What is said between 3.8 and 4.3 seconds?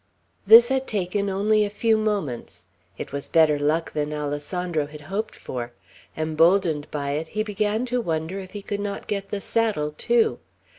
than